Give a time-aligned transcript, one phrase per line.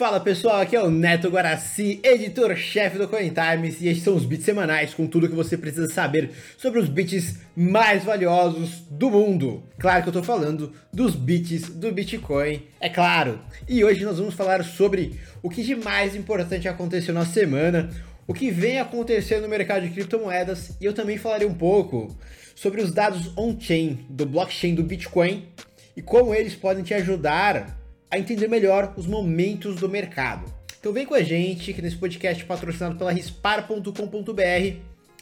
[0.00, 4.24] Fala pessoal, aqui é o Neto Guaraci, editor-chefe do Coin Times, e estes são os
[4.24, 9.62] bits semanais com tudo que você precisa saber sobre os bits mais valiosos do mundo.
[9.78, 13.40] Claro que eu tô falando dos bits do Bitcoin, é claro.
[13.68, 17.90] E hoje nós vamos falar sobre o que de mais importante aconteceu na semana,
[18.26, 22.16] o que vem acontecendo no mercado de criptomoedas, e eu também falarei um pouco
[22.54, 25.46] sobre os dados on-chain do blockchain do Bitcoin
[25.94, 27.78] e como eles podem te ajudar
[28.10, 30.52] a entender melhor os momentos do mercado.
[30.80, 34.76] Então vem com a gente que nesse podcast patrocinado pela rispar.com.br,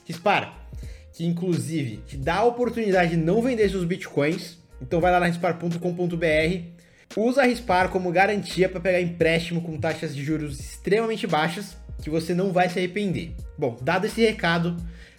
[0.07, 0.69] Rispar,
[1.13, 4.57] que inclusive te dá a oportunidade de não vender seus bitcoins.
[4.81, 6.63] Então vai lá na rispar.com.br,
[7.17, 12.09] usa a Rispar como garantia para pegar empréstimo com taxas de juros extremamente baixas, que
[12.09, 13.33] você não vai se arrepender.
[13.59, 14.77] Bom, dado esse recado,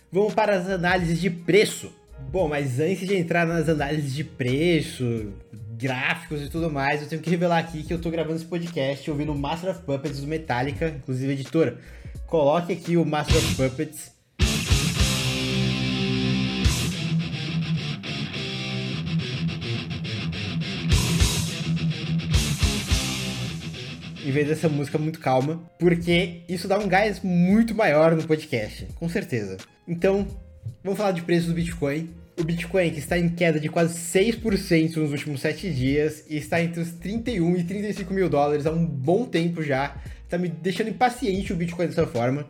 [0.10, 1.92] vamos para as análises de preço.
[2.32, 5.34] Bom, mas antes de entrar nas análises de preço,
[5.80, 9.10] gráficos e tudo mais, eu tenho que revelar aqui que eu tô gravando esse podcast
[9.10, 11.80] ouvindo Master of Puppets do Metallica, inclusive editora.
[12.28, 14.12] Coloque aqui o Master of Puppets.
[24.26, 28.86] Em vez dessa música muito calma, porque isso dá um gás muito maior no podcast,
[28.96, 29.56] com certeza.
[29.88, 30.28] Então,
[30.84, 34.96] vamos falar de preço do Bitcoin o Bitcoin, que está em queda de quase 6%
[34.96, 38.86] nos últimos 7 dias e está entre os 31 e 35 mil dólares há um
[38.86, 39.98] bom tempo já.
[40.24, 42.50] Está me deixando impaciente o Bitcoin dessa forma.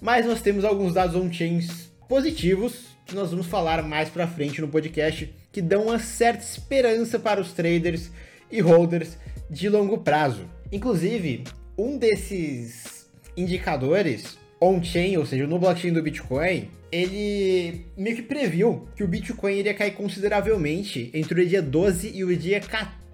[0.00, 4.68] Mas nós temos alguns dados on-chains positivos que nós vamos falar mais para frente no
[4.68, 8.10] podcast, que dão uma certa esperança para os traders
[8.50, 9.16] e holders
[9.48, 10.48] de longo prazo.
[10.72, 11.44] Inclusive,
[11.78, 19.02] um desses indicadores on-chain, ou seja, no blockchain do Bitcoin, ele meio que previu que
[19.02, 22.60] o Bitcoin iria cair consideravelmente entre o dia 12 e o dia,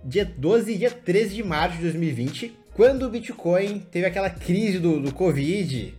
[0.05, 4.79] dia 12 e dia 13 de março de 2020, quando o Bitcoin teve aquela crise
[4.79, 5.95] do, do Covid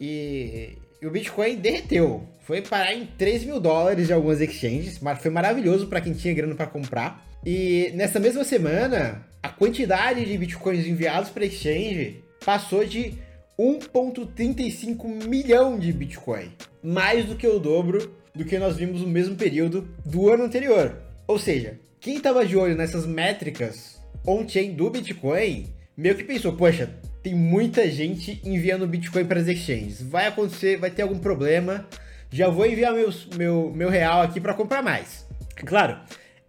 [0.00, 2.26] e, e o Bitcoin derreteu.
[2.40, 6.34] Foi parar em 3 mil dólares em algumas exchanges, mas foi maravilhoso para quem tinha
[6.34, 7.26] grana para comprar.
[7.44, 13.14] E nessa mesma semana, a quantidade de bitcoins enviados para exchange passou de
[13.60, 16.50] 1,35 milhão de Bitcoin.
[16.82, 20.96] Mais do que o dobro do que nós vimos no mesmo período do ano anterior.
[21.26, 26.88] Ou seja, quem estava de olho nessas métricas on-chain do Bitcoin, meio que pensou, poxa,
[27.22, 30.00] tem muita gente enviando Bitcoin para as exchanges.
[30.00, 31.86] Vai acontecer, vai ter algum problema.
[32.30, 35.26] Já vou enviar meus, meu, meu real aqui para comprar mais.
[35.54, 35.98] Claro,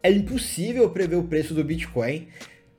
[0.01, 2.29] é impossível prever o preço do Bitcoin,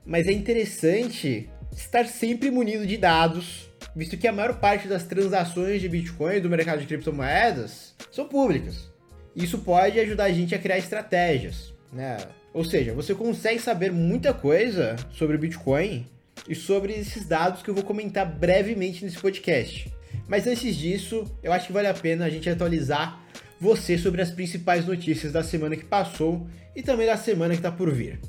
[0.03, 5.81] mas é interessante estar sempre munido de dados visto que a maior parte das transações
[5.81, 8.91] de Bitcoin do mercado de criptomoedas são públicas.
[9.35, 12.17] Isso pode ajudar a gente a criar estratégias, né?
[12.53, 16.07] Ou seja, você consegue saber muita coisa sobre Bitcoin
[16.47, 19.91] e sobre esses dados que eu vou comentar brevemente nesse podcast.
[20.27, 23.23] Mas antes disso, eu acho que vale a pena a gente atualizar
[23.59, 27.71] você sobre as principais notícias da semana que passou e também da semana que está
[27.71, 28.19] por vir.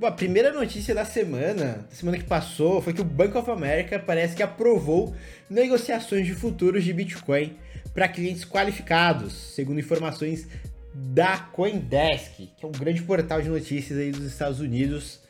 [0.00, 3.98] A primeira notícia da semana, da semana que passou, foi que o Bank of America
[3.98, 5.12] parece que aprovou
[5.50, 7.56] negociações de futuros de Bitcoin
[7.92, 10.46] para clientes qualificados, segundo informações
[10.94, 15.20] da CoinDesk, que é um grande portal de notícias aí dos Estados Unidos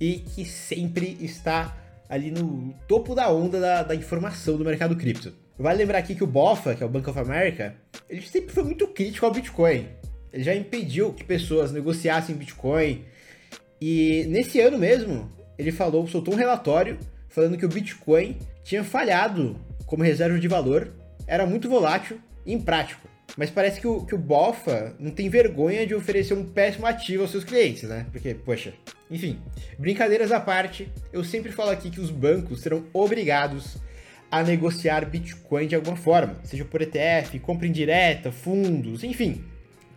[0.00, 1.76] e que sempre está
[2.08, 5.32] ali no topo da onda da, da informação do mercado cripto.
[5.56, 7.76] Vale lembrar aqui que o BOFA, que é o Bank of America,
[8.10, 9.86] ele sempre foi muito crítico ao Bitcoin.
[10.32, 13.04] Ele já impediu que pessoas negociassem Bitcoin,
[13.84, 15.28] e nesse ano mesmo,
[15.58, 16.96] ele falou, soltou um relatório
[17.28, 19.56] falando que o Bitcoin tinha falhado
[19.86, 20.92] como reserva de valor,
[21.26, 23.08] era muito volátil e imprático.
[23.36, 27.22] Mas parece que o, que o BOFA não tem vergonha de oferecer um péssimo ativo
[27.22, 28.06] aos seus clientes, né?
[28.12, 28.72] Porque, poxa,
[29.10, 29.40] enfim,
[29.76, 33.78] brincadeiras à parte, eu sempre falo aqui que os bancos serão obrigados
[34.30, 39.42] a negociar Bitcoin de alguma forma, seja por ETF, compra indireta, fundos, enfim.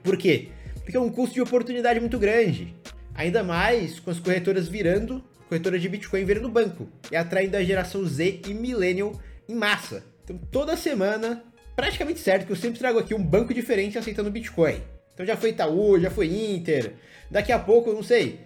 [0.02, 0.48] Por quê?
[0.82, 2.74] Porque é um custo de oportunidade muito grande.
[3.16, 8.06] Ainda mais com as corretoras virando, corretora de Bitcoin virando banco e atraindo a geração
[8.06, 10.04] Z e Millennial em massa.
[10.24, 11.44] Então toda semana,
[11.76, 14.82] praticamente certo que eu sempre trago aqui um banco diferente aceitando Bitcoin.
[15.14, 16.94] Então já foi Itaú, já foi Inter,
[17.32, 18.42] daqui a pouco, não sei,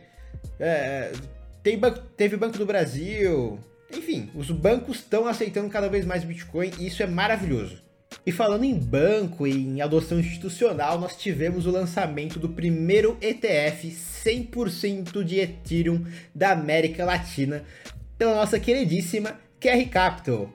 [0.59, 1.11] é,
[1.63, 3.59] tem banco, teve Banco do Brasil,
[3.91, 7.81] enfim, os bancos estão aceitando cada vez mais Bitcoin e isso é maravilhoso.
[8.25, 13.87] E falando em banco e em adoção institucional, nós tivemos o lançamento do primeiro ETF
[14.23, 16.05] 100% de Ethereum
[16.35, 17.63] da América Latina
[18.17, 20.53] pela nossa queridíssima QR Capital.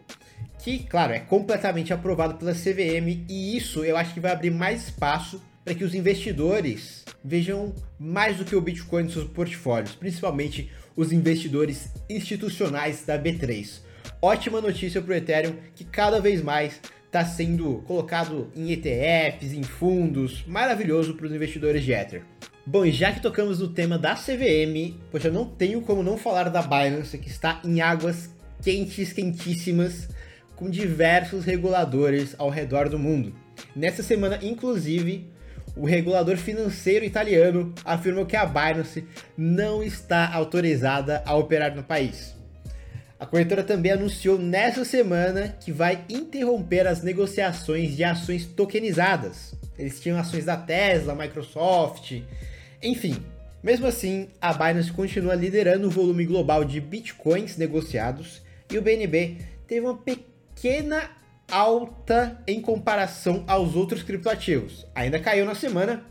[0.63, 4.85] Que, claro, é completamente aprovado pela CVM e isso eu acho que vai abrir mais
[4.85, 10.71] espaço para que os investidores vejam mais do que o Bitcoin nos seus portfólios, principalmente
[10.95, 13.81] os investidores institucionais da B3.
[14.21, 16.81] Ótima notícia para o Ethereum que cada vez mais
[17.15, 22.25] está sendo colocado em ETFs, em fundos, maravilhoso para os investidores de Ether.
[22.67, 26.49] Bom, e já que tocamos no tema da CVM, poxa, não tenho como não falar
[26.51, 28.31] da Binance, que está em águas
[28.61, 30.09] quentes, quentíssimas,
[30.57, 33.33] com diversos reguladores ao redor do mundo.
[33.77, 35.31] Nessa semana, inclusive,
[35.77, 39.05] o regulador financeiro italiano afirmou que a Binance
[39.39, 42.35] não está autorizada a operar no país.
[43.25, 49.55] A corretora também anunciou nessa semana que vai interromper as negociações de ações tokenizadas.
[49.79, 52.21] Eles tinham ações da Tesla, Microsoft,
[52.83, 53.17] enfim.
[53.63, 59.39] Mesmo assim, a Binance continua liderando o volume global de bitcoins negociados e o BNB
[59.67, 61.09] teve uma pequena
[61.51, 64.87] alta em comparação aos outros criptoativos.
[64.95, 66.05] Ainda caiu na semana,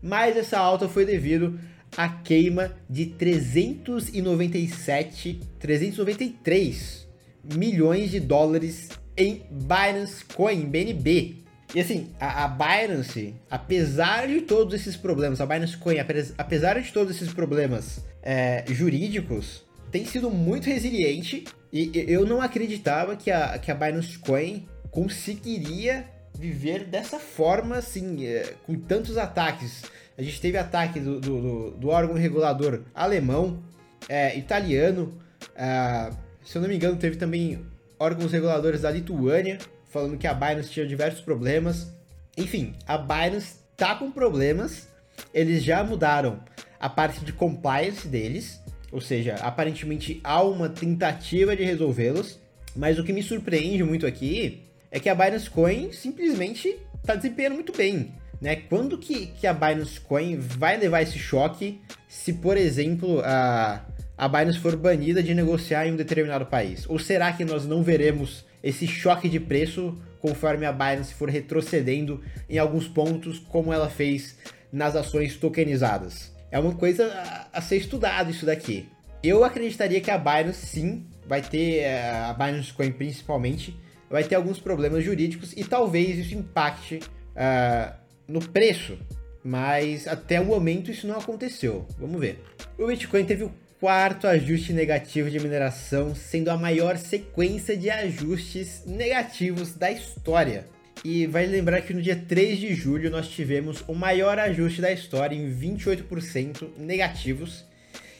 [0.00, 1.58] mas essa alta foi devido
[1.96, 7.08] a queima de 397, 393
[7.54, 11.36] milhões de dólares em Binance Coin, BNB.
[11.74, 15.98] E assim, a, a, Binance, apesar de todos esses problemas, a Binance Coin,
[16.36, 23.16] apesar de todos esses problemas é, jurídicos, tem sido muito resiliente e eu não acreditava
[23.16, 26.04] que a, que a Binance Coin conseguiria
[26.36, 29.82] viver dessa forma, assim, é, com tantos ataques
[30.20, 33.62] a gente teve ataque do, do, do órgão regulador alemão,
[34.06, 35.18] é, italiano,
[35.56, 36.10] é,
[36.44, 37.64] se eu não me engano, teve também
[37.98, 39.56] órgãos reguladores da Lituânia,
[39.86, 41.90] falando que a Binance tinha diversos problemas.
[42.36, 44.88] Enfim, a Binance tá com problemas,
[45.32, 46.40] eles já mudaram
[46.78, 48.60] a parte de compliance deles,
[48.92, 52.38] ou seja, aparentemente há uma tentativa de resolvê-los,
[52.76, 57.54] mas o que me surpreende muito aqui é que a Binance Coin simplesmente está desempenhando
[57.54, 58.56] muito bem né?
[58.56, 63.84] Quando que, que a Binance Coin vai levar esse choque se, por exemplo, a,
[64.16, 66.88] a Binance for banida de negociar em um determinado país?
[66.88, 72.22] Ou será que nós não veremos esse choque de preço conforme a Binance for retrocedendo
[72.48, 74.36] em alguns pontos, como ela fez
[74.72, 76.32] nas ações tokenizadas?
[76.50, 77.06] É uma coisa
[77.52, 78.88] a, a ser estudado isso daqui.
[79.22, 83.78] Eu acreditaria que a Binance sim vai ter, eh, a Binance Coin principalmente,
[84.08, 87.99] vai ter alguns problemas jurídicos e talvez isso impacte uh,
[88.30, 88.96] no preço,
[89.42, 91.86] mas até o momento isso não aconteceu.
[91.98, 92.38] Vamos ver.
[92.78, 98.84] O Bitcoin teve o quarto ajuste negativo de mineração, sendo a maior sequência de ajustes
[98.86, 100.64] negativos da história.
[101.02, 104.92] E vai lembrar que no dia 3 de julho nós tivemos o maior ajuste da
[104.92, 107.64] história em 28% negativos.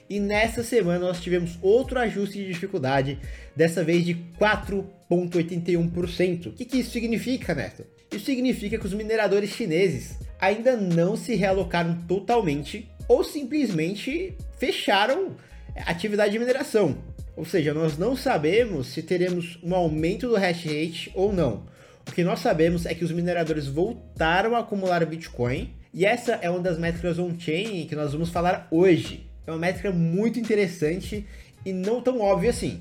[0.09, 3.19] E nessa semana nós tivemos outro ajuste de dificuldade,
[3.55, 6.47] dessa vez de 4,81%.
[6.47, 7.85] O que, que isso significa, Neto?
[8.12, 15.37] Isso significa que os mineradores chineses ainda não se realocaram totalmente ou simplesmente fecharam
[15.77, 16.99] a atividade de mineração.
[17.37, 21.65] Ou seja, nós não sabemos se teremos um aumento do hash rate ou não.
[22.09, 26.51] O que nós sabemos é que os mineradores voltaram a acumular Bitcoin e essa é
[26.51, 29.27] uma das métricas on-chain que nós vamos falar hoje.
[29.47, 31.27] É uma métrica muito interessante
[31.65, 32.81] e não tão óbvia assim.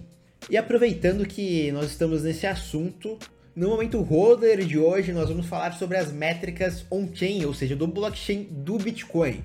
[0.50, 3.18] E aproveitando que nós estamos nesse assunto,
[3.60, 7.86] no momento holder de hoje, nós vamos falar sobre as métricas on-chain, ou seja, do
[7.86, 9.44] blockchain do Bitcoin.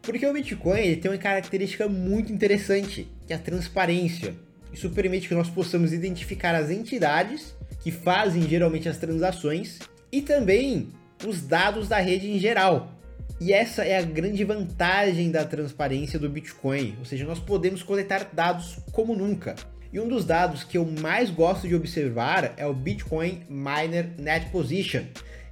[0.00, 4.34] Porque o Bitcoin ele tem uma característica muito interessante, que é a transparência.
[4.72, 9.78] Isso permite que nós possamos identificar as entidades que fazem geralmente as transações
[10.10, 10.88] e também
[11.26, 12.94] os dados da rede em geral.
[13.38, 18.30] E essa é a grande vantagem da transparência do Bitcoin, ou seja, nós podemos coletar
[18.32, 19.54] dados como nunca.
[19.94, 24.50] E um dos dados que eu mais gosto de observar é o Bitcoin Miner Net
[24.50, 25.04] Position,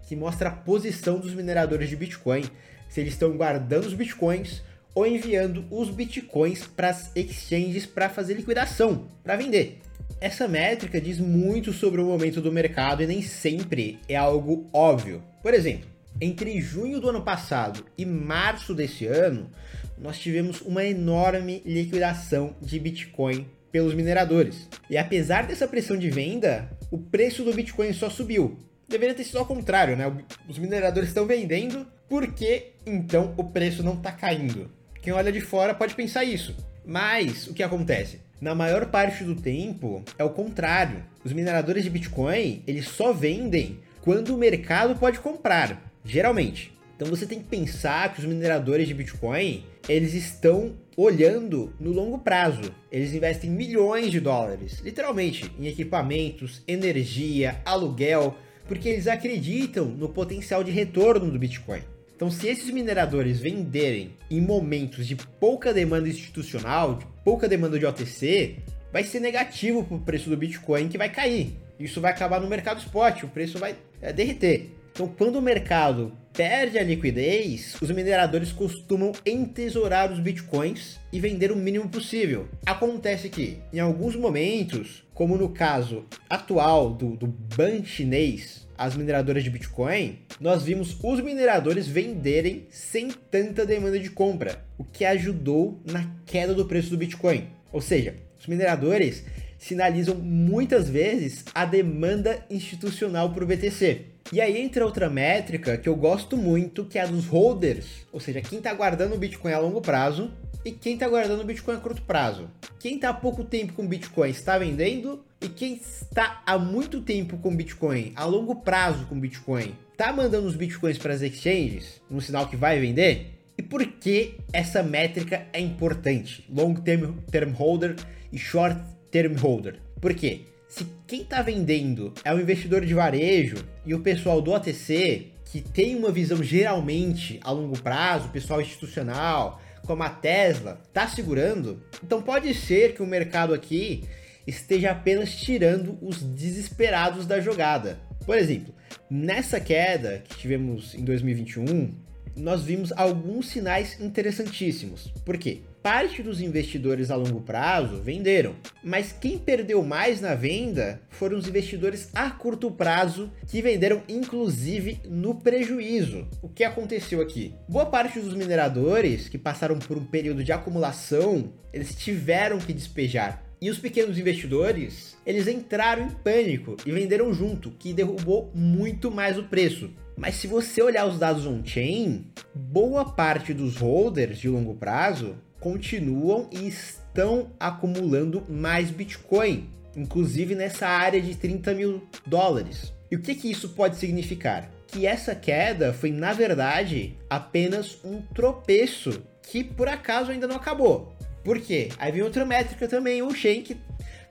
[0.08, 2.42] que mostra a posição dos mineradores de Bitcoin,
[2.88, 4.60] se eles estão guardando os Bitcoins
[4.96, 9.78] ou enviando os Bitcoins para as exchanges para fazer liquidação, para vender.
[10.20, 15.22] Essa métrica diz muito sobre o momento do mercado e nem sempre é algo óbvio.
[15.40, 15.88] Por exemplo,
[16.20, 19.48] entre junho do ano passado e março desse ano,
[19.96, 24.68] nós tivemos uma enorme liquidação de Bitcoin pelos mineradores.
[24.88, 28.58] E apesar dessa pressão de venda, o preço do Bitcoin só subiu.
[28.86, 30.12] Deveria ter sido ao contrário, né?
[30.46, 34.70] Os mineradores estão vendendo, por que então o preço não está caindo?
[35.00, 36.54] Quem olha de fora pode pensar isso.
[36.84, 38.20] Mas o que acontece?
[38.40, 41.04] Na maior parte do tempo é o contrário.
[41.24, 46.76] Os mineradores de Bitcoin, eles só vendem quando o mercado pode comprar, geralmente.
[47.02, 52.16] Então você tem que pensar que os mineradores de Bitcoin, eles estão olhando no longo
[52.18, 52.72] prazo.
[52.92, 58.36] Eles investem milhões de dólares, literalmente, em equipamentos, energia, aluguel,
[58.68, 61.82] porque eles acreditam no potencial de retorno do Bitcoin.
[62.14, 67.84] Então, se esses mineradores venderem em momentos de pouca demanda institucional, de pouca demanda de
[67.84, 68.58] OTC,
[68.92, 71.56] vai ser negativo para o preço do Bitcoin que vai cair.
[71.80, 74.81] Isso vai acabar no mercado spot, o preço vai é, derreter.
[74.92, 81.50] Então, quando o mercado perde a liquidez, os mineradores costumam entesourar os bitcoins e vender
[81.50, 82.46] o mínimo possível.
[82.66, 89.44] Acontece que, em alguns momentos, como no caso atual do, do ban chinês, as mineradoras
[89.44, 95.80] de Bitcoin, nós vimos os mineradores venderem sem tanta demanda de compra, o que ajudou
[95.84, 97.46] na queda do preço do Bitcoin.
[97.72, 99.24] Ou seja, os mineradores
[99.56, 104.11] sinalizam muitas vezes a demanda institucional para o BTC.
[104.30, 108.20] E aí entra outra métrica que eu gosto muito, que é a dos holders, ou
[108.20, 110.30] seja, quem está guardando o Bitcoin a longo prazo
[110.64, 112.48] e quem está guardando o Bitcoin a curto prazo.
[112.78, 117.36] Quem está há pouco tempo com Bitcoin está vendendo e quem está há muito tempo
[117.38, 122.20] com Bitcoin, a longo prazo com Bitcoin, está mandando os Bitcoins para as exchanges, no
[122.20, 123.38] sinal que vai vender?
[123.58, 126.44] E por que essa métrica é importante?
[126.48, 127.96] Long term holder
[128.32, 129.78] e short term holder.
[130.00, 130.42] Por quê?
[130.72, 135.60] Se quem está vendendo é o investidor de varejo e o pessoal do OTC, que
[135.60, 142.22] tem uma visão geralmente a longo prazo, pessoal institucional, como a Tesla, está segurando, então
[142.22, 144.04] pode ser que o mercado aqui
[144.46, 148.00] esteja apenas tirando os desesperados da jogada.
[148.24, 148.74] Por exemplo,
[149.10, 151.94] nessa queda que tivemos em 2021,
[152.34, 155.08] nós vimos alguns sinais interessantíssimos.
[155.22, 155.60] Por quê?
[155.82, 161.48] Parte dos investidores a longo prazo venderam, mas quem perdeu mais na venda foram os
[161.48, 166.28] investidores a curto prazo que venderam inclusive no prejuízo.
[166.40, 167.52] O que aconteceu aqui?
[167.68, 173.42] Boa parte dos mineradores que passaram por um período de acumulação, eles tiveram que despejar
[173.60, 179.38] e os pequenos investidores, eles entraram em pânico e venderam junto, que derrubou muito mais
[179.38, 179.90] o preço.
[180.16, 186.48] Mas se você olhar os dados on-chain, boa parte dos holders de longo prazo continuam
[186.50, 192.92] e estão acumulando mais Bitcoin, inclusive nessa área de 30 mil dólares.
[193.08, 194.68] E o que, que isso pode significar?
[194.88, 201.14] Que essa queda foi, na verdade, apenas um tropeço que por acaso ainda não acabou.
[201.44, 201.90] Por quê?
[201.96, 203.76] Aí vem outra métrica também, o chain que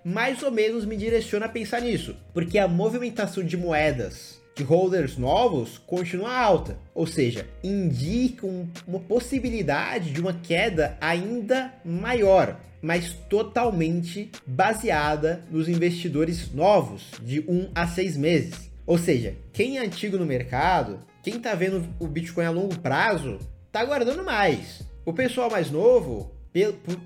[0.04, 2.16] mais ou menos me direciona a pensar nisso.
[2.34, 10.12] Porque a movimentação de moedas de holders novos continua alta, ou seja, indicam uma possibilidade
[10.12, 18.18] de uma queda ainda maior, mas totalmente baseada nos investidores novos de 1 a 6
[18.18, 18.72] meses.
[18.86, 23.40] Ou seja, quem é antigo no mercado, quem está vendo o Bitcoin a longo prazo,
[23.66, 24.84] está guardando mais.
[25.04, 26.36] O pessoal mais novo,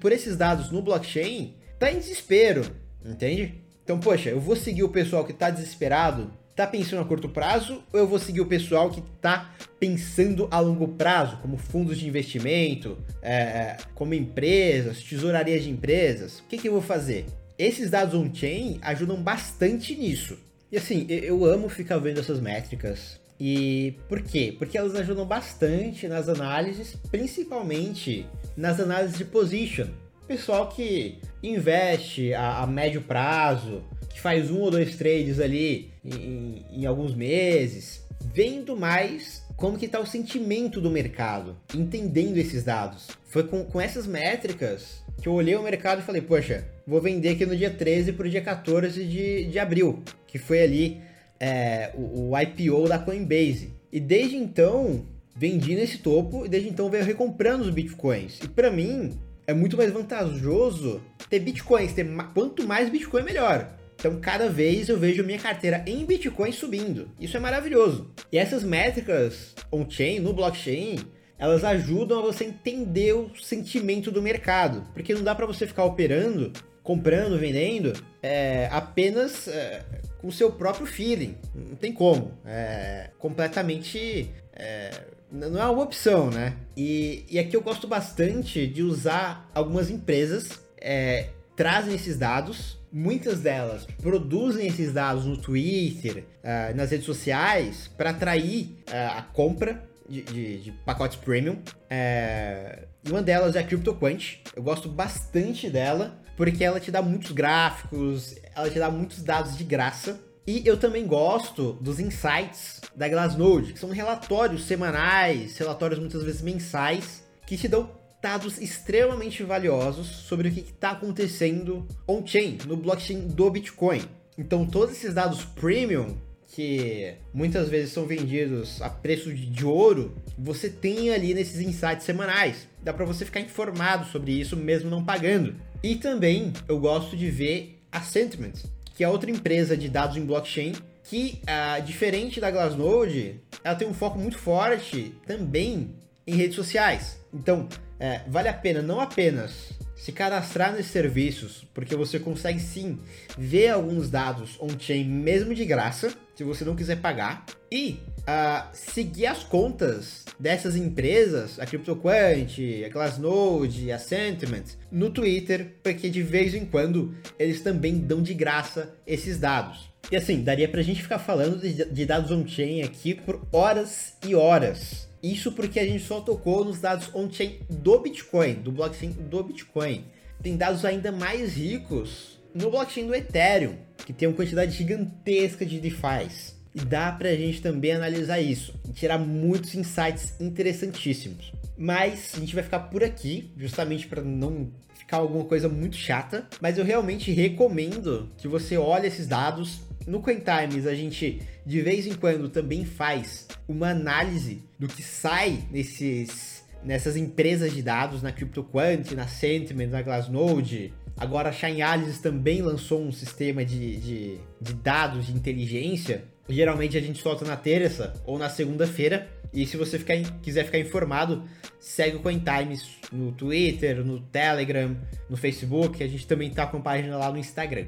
[0.01, 2.65] por, esses dados no blockchain, está em desespero,
[3.05, 3.61] entende?
[3.81, 7.83] Então, poxa, eu vou seguir o pessoal que está desesperado tá pensando a curto prazo
[7.91, 12.07] ou eu vou seguir o pessoal que tá pensando a longo prazo, como fundos de
[12.07, 16.39] investimento, é, como empresas, tesourarias de empresas?
[16.39, 17.25] O que, que eu vou fazer?
[17.57, 20.37] Esses dados on-chain ajudam bastante nisso.
[20.71, 23.19] E assim, eu amo ficar vendo essas métricas.
[23.39, 24.55] E por quê?
[24.57, 29.87] Porque elas ajudam bastante nas análises, principalmente nas análises de position.
[30.27, 33.83] Pessoal que investe a, a médio prazo,
[34.15, 38.01] que faz um ou dois trades ali em, em alguns meses,
[38.33, 43.09] vendo mais como que está o sentimento do mercado, entendendo esses dados.
[43.25, 47.31] Foi com, com essas métricas que eu olhei o mercado e falei, poxa, vou vender
[47.31, 51.01] aqui no dia 13 para o dia 14 de, de abril, que foi ali
[51.37, 53.73] é, o, o IPO da Coinbase.
[53.91, 55.05] E desde então,
[55.35, 58.39] vendi nesse topo e desde então veio recomprando os bitcoins.
[58.41, 63.75] E para mim, é muito mais vantajoso ter bitcoins, ter quanto mais bitcoin melhor.
[63.95, 67.09] Então, cada vez eu vejo minha carteira em Bitcoin subindo.
[67.19, 68.11] Isso é maravilhoso.
[68.31, 70.99] E essas métricas on-chain, no blockchain,
[71.37, 74.87] elas ajudam a você entender o sentimento do mercado.
[74.93, 76.51] Porque não dá para você ficar operando,
[76.83, 79.83] comprando, vendendo, é, apenas é,
[80.19, 81.35] com o seu próprio feeling.
[81.53, 82.37] Não tem como.
[82.45, 84.29] É completamente.
[84.53, 84.91] É,
[85.31, 86.53] não é uma opção, né?
[86.77, 93.41] E, e aqui eu gosto bastante de usar algumas empresas é, trazem esses dados muitas
[93.41, 99.83] delas produzem esses dados no Twitter, uh, nas redes sociais, para atrair uh, a compra
[100.07, 101.55] de, de, de pacotes premium.
[101.55, 104.37] Uh, uma delas é a CryptoQuant.
[104.55, 109.57] Eu gosto bastante dela, porque ela te dá muitos gráficos, ela te dá muitos dados
[109.57, 110.17] de graça.
[110.47, 116.41] E eu também gosto dos insights da Glassnode, que são relatórios semanais, relatórios muitas vezes
[116.41, 117.89] mensais, que te dão
[118.25, 124.01] dados extremamente valiosos sobre o que está acontecendo on-chain, no blockchain do Bitcoin.
[124.35, 126.17] Então, todos esses dados premium
[126.47, 132.67] que muitas vezes são vendidos a preço de ouro, você tem ali nesses insights semanais.
[132.81, 135.55] Dá para você ficar informado sobre isso mesmo não pagando.
[135.83, 138.55] E também eu gosto de ver a Sentiment,
[138.95, 143.87] que é outra empresa de dados em blockchain que, uh, diferente da Glassnode, ela tem
[143.87, 145.93] um foco muito forte também
[146.25, 147.19] em redes sociais.
[147.35, 147.67] Então,
[147.99, 152.99] é, vale a pena não apenas se cadastrar nesses serviços, porque você consegue sim
[153.37, 159.25] ver alguns dados on-chain mesmo de graça, se você não quiser pagar, e uh, seguir
[159.25, 166.53] as contas dessas empresas, a CryptoQuant, a Glassnode, a Sentiment, no Twitter, porque de vez
[166.53, 169.89] em quando eles também dão de graça esses dados.
[170.11, 174.35] E assim, daria pra gente ficar falando de, de dados on-chain aqui por horas e
[174.35, 175.07] horas.
[175.21, 180.05] Isso porque a gente só tocou nos dados on-chain do Bitcoin, do blockchain do Bitcoin.
[180.43, 185.79] Tem dados ainda mais ricos no blockchain do Ethereum, que tem uma quantidade gigantesca de
[185.79, 186.55] DeFi's.
[186.75, 191.51] E dá pra gente também analisar isso e tirar muitos insights interessantíssimos.
[191.77, 196.47] Mas a gente vai ficar por aqui, justamente para não ficar alguma coisa muito chata.
[196.61, 202.05] Mas eu realmente recomendo que você olhe esses dados, no Cointimes, a gente de vez
[202.05, 208.31] em quando também faz uma análise do que sai nesses, nessas empresas de dados, na
[208.31, 210.93] CryptoQuant, na Sentiment, na Glassnode.
[211.17, 216.23] Agora a Chainalysis também lançou um sistema de, de, de dados de inteligência.
[216.47, 219.27] Geralmente a gente solta na terça ou na segunda-feira.
[219.51, 221.43] E se você ficar, quiser ficar informado,
[221.79, 224.95] segue o Cointimes no Twitter, no Telegram,
[225.29, 226.03] no Facebook.
[226.03, 227.85] A gente também tá com página lá no Instagram.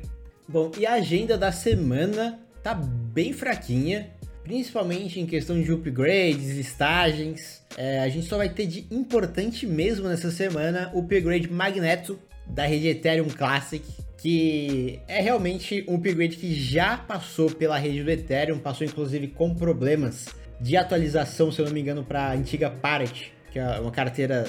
[0.50, 4.10] Bom, e a agenda da semana tá bem fraquinha,
[4.46, 7.62] principalmente em questão de upgrades, listagens.
[7.76, 12.66] É, a gente só vai ter de importante mesmo nessa semana o upgrade Magneto da
[12.66, 13.84] rede Ethereum Classic,
[14.18, 19.54] que é realmente um upgrade que já passou pela rede do Ethereum, passou inclusive com
[19.54, 20.28] problemas
[20.62, 24.46] de atualização, se eu não me engano, para a antiga Parrot, que é uma carteira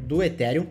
[0.00, 0.66] do Ethereum,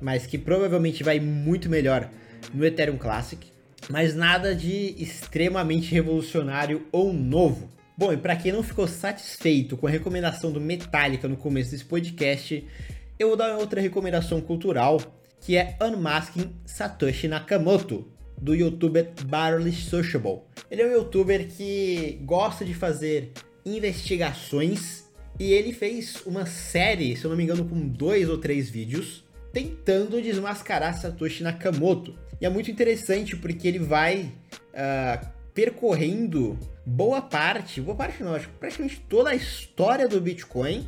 [0.00, 2.10] mas que provavelmente vai muito melhor
[2.52, 3.54] no Ethereum Classic
[3.88, 7.68] mas nada de extremamente revolucionário ou novo.
[7.96, 11.84] Bom, e para quem não ficou satisfeito com a recomendação do Metallica no começo desse
[11.84, 12.66] podcast,
[13.18, 15.00] eu vou dar outra recomendação cultural,
[15.40, 20.40] que é Unmasking Satoshi Nakamoto, do youtuber Barley Sociable.
[20.70, 23.32] Ele é um youtuber que gosta de fazer
[23.64, 25.04] investigações
[25.38, 29.24] e ele fez uma série, se eu não me engano, com dois ou três vídeos,
[29.52, 32.14] tentando desmascarar Satoshi Nakamoto.
[32.40, 34.32] E é muito interessante porque ele vai
[34.72, 40.86] uh, percorrendo boa parte, boa parte não, acho que praticamente toda a história do Bitcoin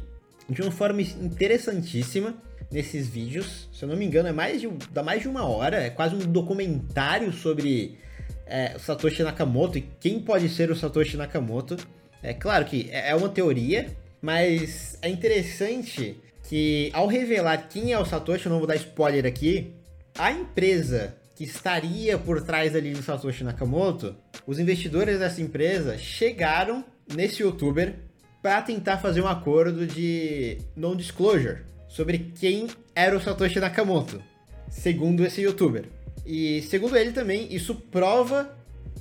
[0.48, 2.34] de uma forma interessantíssima
[2.70, 3.68] nesses vídeos.
[3.72, 6.14] Se eu não me engano, é mais de, dá mais de uma hora, é quase
[6.14, 7.98] um documentário sobre
[8.46, 11.76] é, Satoshi Nakamoto e quem pode ser o Satoshi Nakamoto.
[12.22, 17.98] É claro que é, é uma teoria, mas é interessante que ao revelar quem é
[17.98, 19.74] o Satoshi, eu não vou dar spoiler aqui,
[20.16, 26.84] a empresa que estaria por trás ali do Satoshi Nakamoto, os investidores dessa empresa chegaram
[27.14, 27.94] nesse youtuber
[28.42, 34.20] para tentar fazer um acordo de non-disclosure sobre quem era o Satoshi Nakamoto,
[34.68, 35.84] segundo esse youtuber.
[36.26, 38.52] E segundo ele também, isso prova,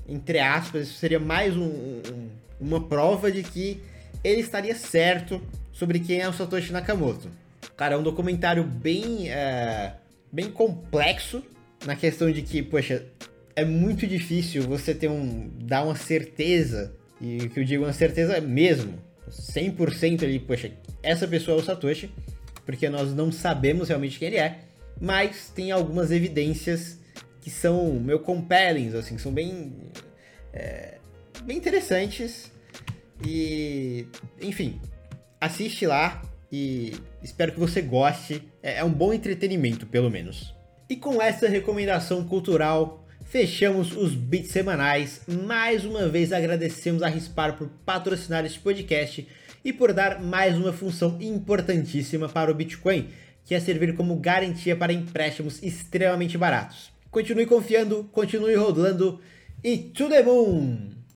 [0.07, 2.29] entre aspas, isso seria mais um, um,
[2.61, 3.81] uma prova de que
[4.23, 5.41] ele estaria certo
[5.73, 7.31] sobre quem é o Satoshi Nakamoto.
[7.75, 9.95] Cara, é um documentário bem, é,
[10.31, 11.43] bem complexo,
[11.85, 13.05] na questão de que, poxa,
[13.55, 17.93] é muito difícil você ter um dar uma certeza, e o que eu digo uma
[17.93, 18.93] certeza mesmo,
[19.29, 20.71] 100% ali, poxa,
[21.03, 22.11] essa pessoa é o Satoshi,
[22.65, 24.59] porque nós não sabemos realmente quem ele é,
[24.99, 26.99] mas tem algumas evidências
[27.41, 29.73] que são meio compelling, assim, são bem
[30.53, 30.95] é,
[31.43, 32.51] bem interessantes
[33.25, 34.05] e
[34.41, 34.81] enfim,
[35.39, 38.43] assiste lá e espero que você goste.
[38.61, 40.56] É, é um bom entretenimento, pelo menos.
[40.89, 45.21] E com essa recomendação cultural, fechamos os bits semanais.
[45.27, 49.27] Mais uma vez agradecemos a Rispar por patrocinar este podcast
[49.65, 53.09] e por dar mais uma função importantíssima para o Bitcoin,
[53.43, 56.89] que é servir como garantia para empréstimos extremamente baratos.
[57.11, 59.19] Continue confiando, continue rodando
[59.61, 60.97] e to the moon!